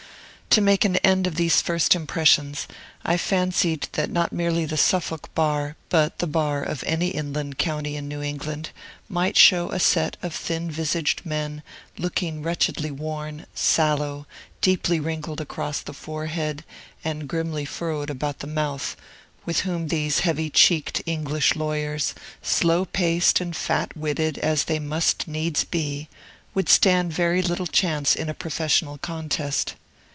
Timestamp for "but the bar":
5.87-6.61